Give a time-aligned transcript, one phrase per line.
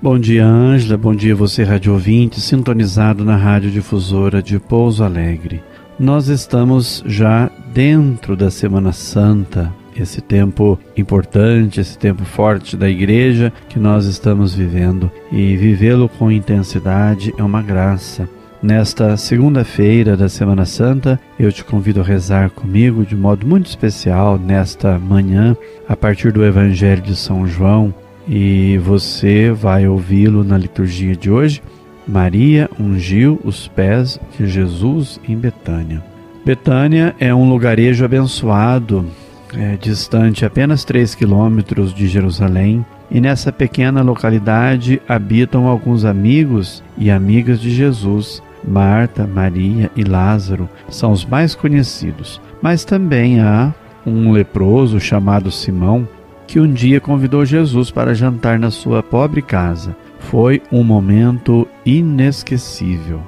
[0.00, 0.96] Bom dia, Ângela.
[0.96, 5.60] Bom dia, você, rádio ouvinte, sintonizado na Rádio Difusora de Pouso Alegre.
[5.98, 13.52] Nós estamos já dentro da Semana Santa, esse tempo importante, esse tempo forte da igreja
[13.68, 15.10] que nós estamos vivendo.
[15.32, 18.28] E vivê-lo com intensidade é uma graça.
[18.62, 24.38] Nesta segunda-feira da Semana Santa, eu te convido a rezar comigo de modo muito especial
[24.38, 25.56] nesta manhã,
[25.88, 27.92] a partir do Evangelho de São João,
[28.28, 31.62] e você vai ouvi-lo na liturgia de hoje.
[32.06, 36.02] Maria ungiu os pés de Jesus em Betânia.
[36.44, 39.06] Betânia é um lugarejo abençoado,
[39.54, 47.10] é, distante apenas 3 quilômetros de Jerusalém, e nessa pequena localidade habitam alguns amigos e
[47.10, 48.42] amigas de Jesus.
[48.66, 53.72] Marta, Maria e Lázaro são os mais conhecidos, mas também há
[54.04, 56.08] um leproso chamado Simão
[56.48, 59.94] que um dia convidou Jesus para jantar na sua pobre casa.
[60.18, 63.20] Foi um momento inesquecível.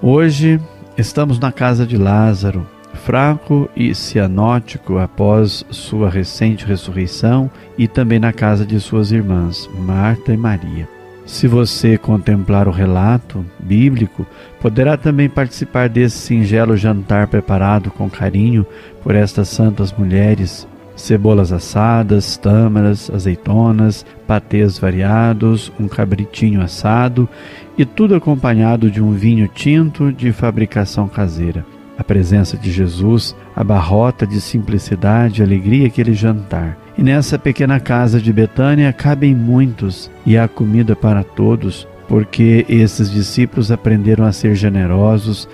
[0.00, 0.60] Hoje
[0.96, 8.32] estamos na casa de Lázaro, fraco e cianótico após sua recente ressurreição, e também na
[8.32, 10.88] casa de suas irmãs, Marta e Maria.
[11.26, 14.24] Se você contemplar o relato bíblico,
[14.60, 18.64] poderá também participar desse singelo jantar preparado com carinho
[19.02, 20.66] por estas santas mulheres
[21.00, 27.28] cebolas assadas, tâmaras, azeitonas, patês variados, um cabritinho assado
[27.76, 31.64] e tudo acompanhado de um vinho tinto de fabricação caseira.
[31.98, 36.78] A presença de Jesus abarrota de simplicidade e alegria aquele jantar.
[36.96, 43.10] E nessa pequena casa de Betânia cabem muitos e há comida para todos, porque esses
[43.10, 45.46] discípulos aprenderam a ser generosos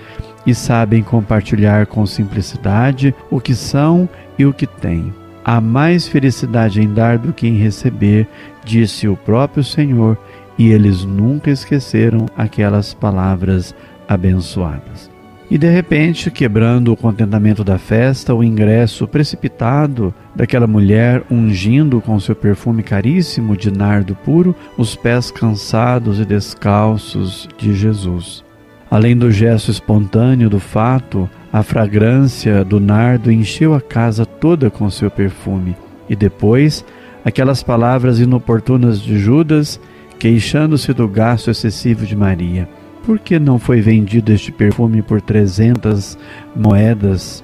[0.45, 4.07] e sabem compartilhar com simplicidade o que são
[4.39, 5.13] e o que têm.
[5.49, 8.27] Há mais felicidade em dar do que em receber,
[8.65, 10.17] disse o próprio Senhor,
[10.57, 13.73] e eles nunca esqueceram aquelas palavras
[14.09, 15.09] abençoadas.
[15.49, 22.19] E de repente, quebrando o contentamento da festa, o ingresso precipitado daquela mulher ungindo com
[22.19, 28.43] seu perfume caríssimo de nardo puro os pés cansados e descalços de Jesus.
[28.89, 34.89] Além do gesto espontâneo do fato, a fragrância do nardo encheu a casa toda com
[34.89, 35.75] seu perfume.
[36.09, 36.85] E depois,
[37.23, 39.79] aquelas palavras inoportunas de Judas,
[40.17, 42.67] queixando-se do gasto excessivo de Maria.
[43.05, 46.17] Por que não foi vendido este perfume por trezentas
[46.55, 47.43] moedas?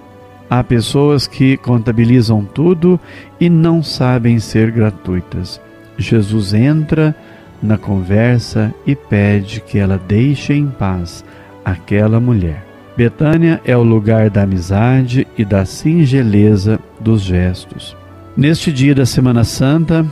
[0.49, 2.99] Há pessoas que contabilizam tudo
[3.39, 5.59] e não sabem ser gratuitas.
[5.97, 7.15] Jesus entra
[7.63, 11.23] na conversa e pede que ela deixe em paz
[11.63, 12.65] aquela mulher.
[12.95, 17.95] Betânia é o lugar da amizade e da singeleza dos gestos.
[18.35, 20.05] Neste dia da Semana Santa,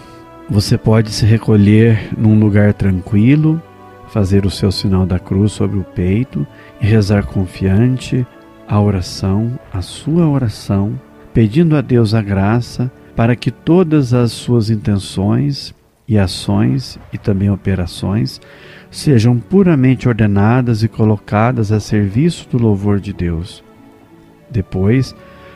[0.50, 3.62] você pode se recolher num lugar tranquilo,
[4.08, 6.46] fazer o seu sinal da cruz sobre o peito
[6.82, 8.26] e rezar confiante
[8.68, 11.00] a oração, a sua oração,
[11.34, 15.74] pedindo a Deus a graça para que todas as suas intenções
[16.08, 18.42] e ações e também operações
[18.90, 23.64] sejam puramente ordenadas e colocadas a serviço do louvor de Deus.
[24.50, 25.16] Depois,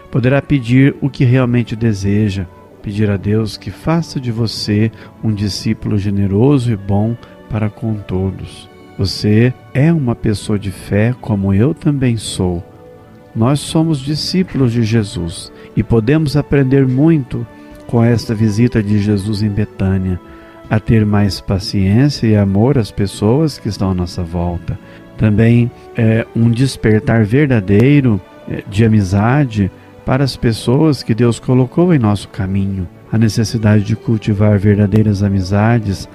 [0.09, 2.45] poderá pedir o que realmente deseja,
[2.81, 4.89] pedir a Deus que faça de você
[5.21, 7.17] um discípulo generoso e bom
[7.49, 8.69] para com todos.
[8.97, 12.63] Você é uma pessoa de fé como eu também sou.
[13.35, 17.45] Nós somos discípulos de Jesus e podemos aprender muito
[17.87, 20.19] com esta visita de Jesus em Betânia
[20.69, 24.77] a ter mais paciência e amor às pessoas que estão à nossa volta.
[25.17, 28.19] Também é um despertar verdadeiro
[28.49, 29.71] é, de amizade
[30.05, 32.87] para as pessoas que Deus colocou em nosso caminho.
[33.11, 36.07] A necessidade de cultivar verdadeiras amizades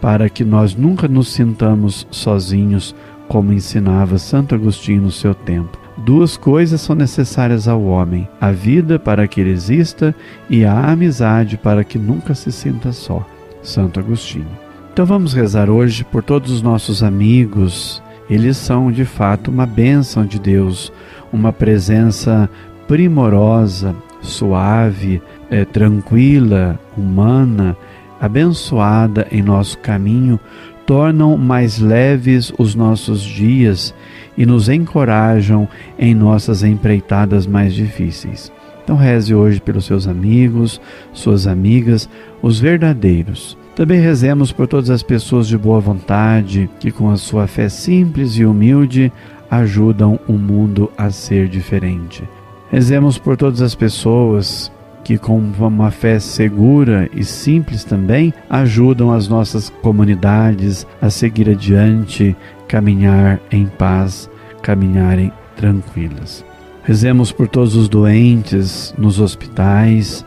[0.00, 2.94] para que nós nunca nos sintamos sozinhos,
[3.28, 5.78] como ensinava Santo Agostinho no seu tempo.
[5.98, 10.14] Duas coisas são necessárias ao homem: a vida para que ele exista
[10.48, 13.26] e a amizade para que nunca se sinta só.
[13.68, 14.48] Santo Agostinho.
[14.92, 18.02] Então vamos rezar hoje por todos os nossos amigos.
[18.28, 20.92] Eles são de fato uma bênção de Deus,
[21.32, 22.48] uma presença
[22.86, 27.76] primorosa, suave, é, tranquila, humana,
[28.20, 30.40] abençoada em nosso caminho
[30.88, 33.94] tornam mais leves os nossos dias
[34.38, 35.68] e nos encorajam
[35.98, 38.50] em nossas empreitadas mais difíceis.
[38.88, 40.80] Então reze hoje pelos seus amigos,
[41.12, 42.08] suas amigas,
[42.40, 43.54] os verdadeiros.
[43.76, 48.38] Também rezemos por todas as pessoas de boa vontade que, com a sua fé simples
[48.38, 49.12] e humilde,
[49.50, 52.26] ajudam o mundo a ser diferente.
[52.70, 54.72] Rezemos por todas as pessoas
[55.04, 62.34] que, com uma fé segura e simples também, ajudam as nossas comunidades a seguir adiante,
[62.66, 64.30] caminhar em paz,
[64.62, 66.42] caminharem tranquilas.
[66.88, 70.24] Rezemos por todos os doentes nos hospitais,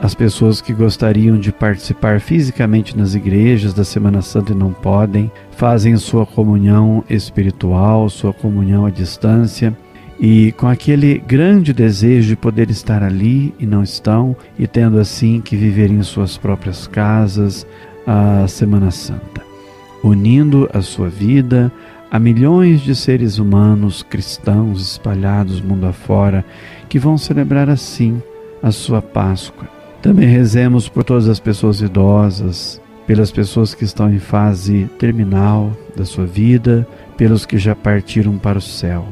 [0.00, 5.32] as pessoas que gostariam de participar fisicamente nas igrejas da Semana Santa e não podem,
[5.56, 9.76] fazem sua comunhão espiritual, sua comunhão à distância
[10.20, 15.40] e com aquele grande desejo de poder estar ali e não estão, e tendo assim
[15.40, 17.66] que viver em suas próprias casas
[18.06, 19.42] a Semana Santa,
[20.04, 21.72] unindo a sua vida
[22.10, 26.44] a milhões de seres humanos cristãos espalhados mundo afora
[26.88, 28.22] que vão celebrar assim
[28.62, 29.68] a sua Páscoa.
[30.00, 36.04] Também rezemos por todas as pessoas idosas, pelas pessoas que estão em fase terminal da
[36.04, 36.86] sua vida,
[37.16, 39.06] pelos que já partiram para o céu.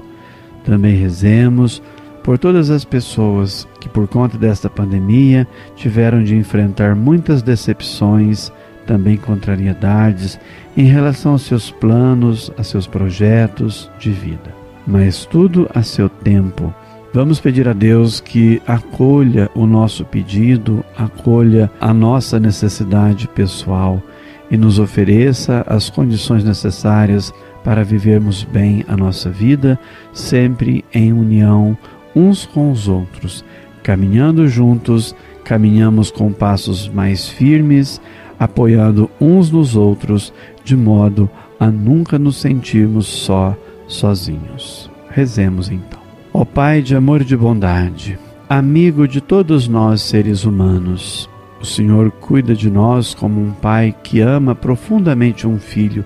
[0.65, 1.83] Também rezemos
[2.23, 8.51] por todas as pessoas que, por conta desta pandemia, tiveram de enfrentar muitas decepções,
[8.87, 10.39] também contrariedades
[10.77, 14.55] em relação aos seus planos, a seus projetos de vida.
[14.87, 16.73] Mas tudo a seu tempo.
[17.13, 24.03] Vamos pedir a Deus que acolha o nosso pedido, acolha a nossa necessidade pessoal
[24.51, 27.33] e nos ofereça as condições necessárias
[27.63, 29.79] para vivermos bem a nossa vida,
[30.13, 31.77] sempre em união
[32.15, 33.45] uns com os outros,
[33.83, 35.15] caminhando juntos,
[35.45, 38.01] caminhamos com passos mais firmes,
[38.39, 40.33] apoiando uns nos outros,
[40.65, 41.29] de modo
[41.59, 44.91] a nunca nos sentirmos só, sozinhos.
[45.11, 46.01] Rezemos então.
[46.33, 51.29] Ó Pai de amor e de bondade, amigo de todos nós seres humanos,
[51.65, 56.05] o Senhor cuida de nós como um pai que ama profundamente um filho,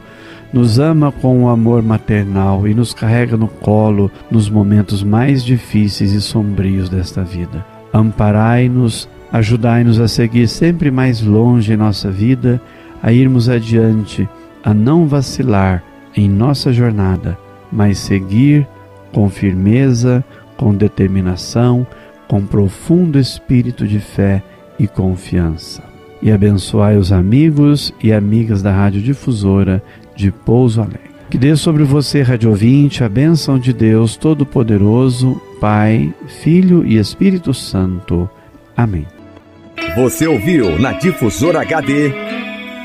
[0.53, 6.13] nos ama com um amor maternal e nos carrega no colo nos momentos mais difíceis
[6.13, 7.67] e sombrios desta vida.
[7.93, 12.61] Amparai-nos Ajudai-nos a seguir sempre mais longe em nossa vida,
[13.03, 14.29] a irmos adiante,
[14.65, 15.83] a não vacilar
[16.17, 17.39] em nossa jornada,
[17.71, 18.67] mas seguir
[19.13, 20.25] com firmeza,
[20.57, 21.87] com determinação,
[22.27, 24.43] com profundo espírito de fé
[24.79, 25.83] e confiança.
[26.21, 29.83] E abençoai os amigos e amigas da Rádio Difusora
[30.17, 31.09] de Pouso Alegre.
[31.31, 37.53] Que dê sobre você, Rádio Ouvinte, a bênção de Deus Todo-Poderoso, Pai, Filho e Espírito
[37.53, 38.29] Santo.
[38.77, 39.18] Amém.
[39.97, 42.13] Você ouviu na Difusora HD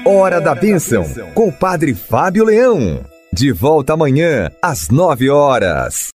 [0.06, 3.06] Hora da Bênção com o Padre Fábio Leão.
[3.32, 6.12] De volta amanhã às nove horas.